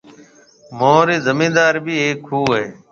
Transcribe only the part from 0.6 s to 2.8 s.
مهوريَ زميندار ڀِي هيڪ کُوه هيَ۔